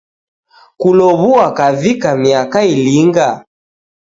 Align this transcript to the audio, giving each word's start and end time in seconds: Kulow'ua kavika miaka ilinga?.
Kulow'ua 0.79 1.45
kavika 1.57 2.09
miaka 2.23 2.59
ilinga?. 2.73 3.29